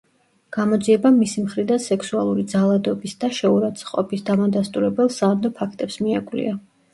[0.55, 6.57] გამოძიებამ მისი მხრიდან სექსუალური ძალადობის და შეურაცხყოფის „დამადასტურებელ, სანდო“ ფაქტებს მიაკვლია.